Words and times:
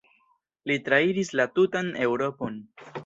Li 0.71 0.77
trairis 0.87 1.31
la 1.41 1.45
tutan 1.59 1.93
Eŭropon. 2.07 2.59